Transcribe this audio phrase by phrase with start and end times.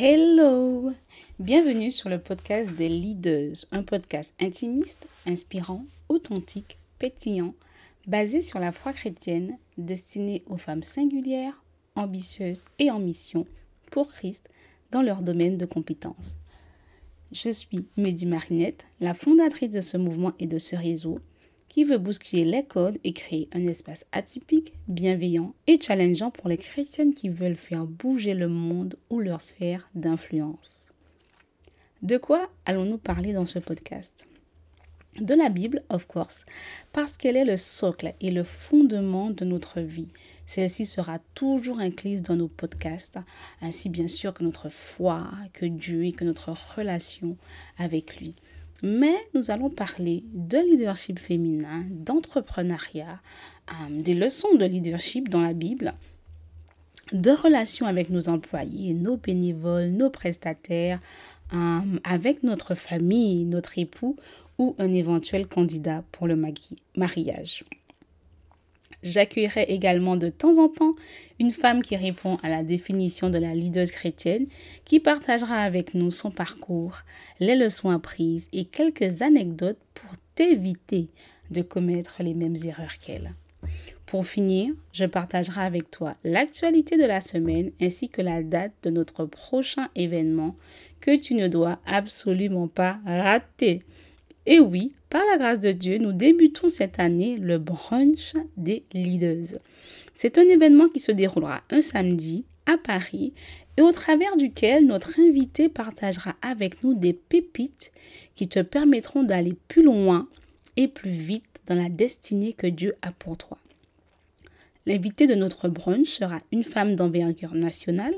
[0.00, 0.92] Hello
[1.40, 7.52] Bienvenue sur le podcast des Leaders, un podcast intimiste, inspirant, authentique, pétillant,
[8.06, 11.64] basé sur la foi chrétienne, destiné aux femmes singulières,
[11.96, 13.44] ambitieuses et en mission
[13.90, 14.48] pour Christ
[14.92, 16.36] dans leur domaine de compétences.
[17.32, 21.18] Je suis Mehdi Marinette, la fondatrice de ce mouvement et de ce réseau
[21.68, 26.56] qui veut bousculer les codes et créer un espace atypique, bienveillant et challengeant pour les
[26.56, 30.82] chrétiennes qui veulent faire bouger le monde ou leur sphère d'influence.
[32.02, 34.28] De quoi allons-nous parler dans ce podcast?
[35.20, 36.46] De la Bible, of course,
[36.92, 40.06] parce qu'elle est le socle et le fondement de notre vie.
[40.46, 43.18] Celle-ci sera toujours incluse dans nos podcasts,
[43.60, 47.36] ainsi bien sûr que notre foi, que Dieu et que notre relation
[47.78, 48.36] avec lui.
[48.82, 53.20] Mais nous allons parler de leadership féminin, d'entrepreneuriat,
[53.70, 55.94] euh, des leçons de leadership dans la Bible,
[57.12, 61.00] de relations avec nos employés, nos bénévoles, nos prestataires,
[61.54, 64.16] euh, avec notre famille, notre époux
[64.58, 66.36] ou un éventuel candidat pour le
[66.96, 67.64] mariage.
[69.02, 70.94] J'accueillerai également de temps en temps
[71.38, 74.46] une femme qui répond à la définition de la leaduse chrétienne,
[74.84, 76.98] qui partagera avec nous son parcours,
[77.38, 81.08] les leçons apprises et quelques anecdotes pour t'éviter
[81.50, 83.32] de commettre les mêmes erreurs qu'elle.
[84.08, 88.90] Pour finir, je partagerai avec toi l'actualité de la semaine ainsi que la date de
[88.90, 90.56] notre prochain événement
[91.00, 93.82] que tu ne dois absolument pas rater.
[94.50, 99.58] Et oui, par la grâce de Dieu, nous débutons cette année le brunch des leaders.
[100.14, 103.34] C'est un événement qui se déroulera un samedi à Paris
[103.76, 107.92] et au travers duquel notre invité partagera avec nous des pépites
[108.34, 110.26] qui te permettront d'aller plus loin
[110.78, 113.58] et plus vite dans la destinée que Dieu a pour toi.
[114.86, 118.14] L'invité de notre brunch sera une femme d'envergure nationale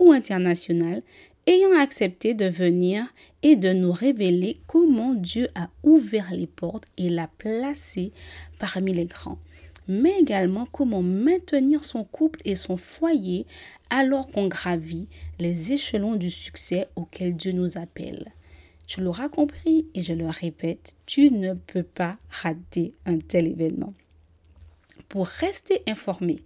[0.00, 1.02] ou internationale
[1.48, 3.06] ayant accepté de venir
[3.42, 8.12] et de nous révéler comment Dieu a ouvert les portes et l'a placé
[8.58, 9.38] parmi les grands,
[9.88, 13.46] mais également comment maintenir son couple et son foyer
[13.88, 18.30] alors qu'on gravit les échelons du succès auquel Dieu nous appelle.
[18.86, 23.94] Tu l'auras compris et je le répète, tu ne peux pas rater un tel événement.
[25.08, 26.42] Pour rester informé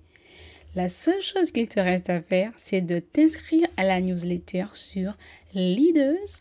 [0.75, 5.17] la seule chose qu'il te reste à faire, c'est de t'inscrire à la newsletter sur
[5.55, 6.41] leaders.fr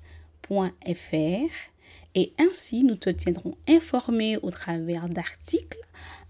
[2.16, 5.80] et ainsi nous te tiendrons informé au travers d'articles,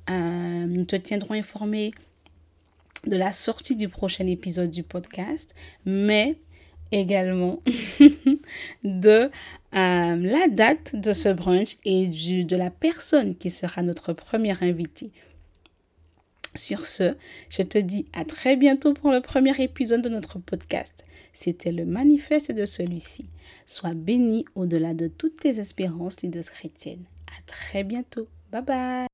[0.09, 1.91] euh, nous te tiendrons informé
[3.06, 6.38] de la sortie du prochain épisode du podcast, mais
[6.91, 7.61] également
[8.84, 9.29] de euh,
[9.72, 15.11] la date de ce brunch et de la personne qui sera notre première invitée.
[16.53, 17.16] Sur ce,
[17.50, 21.06] je te dis à très bientôt pour le premier épisode de notre podcast.
[21.34, 23.29] C'était le manifeste de celui-ci.
[23.66, 27.06] Sois béni au-delà de toutes tes espérances, leaders chrétiennes.
[27.28, 28.28] À très bientôt.
[28.51, 29.10] Bye bye.